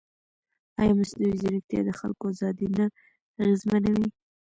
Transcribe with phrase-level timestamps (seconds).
[0.81, 2.85] ایا مصنوعي ځیرکتیا د خلکو ازادي نه
[3.41, 4.07] اغېزمنوي؟